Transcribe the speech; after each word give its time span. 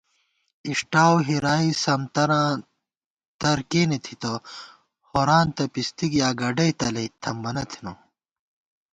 اِݭٹاؤ 0.67 1.15
ہِرائی 1.27 1.71
سمتراں 1.83 2.49
ترکېنےتھِتہ 3.41 4.33
ہورانتہ 5.09 5.63
پِستِک 5.73 6.11
یا 6.19 6.29
گڈَئی 6.39 6.73
تلَئ 6.79 7.07
تھمبَنہ 7.21 7.63
تھنہ 7.71 7.91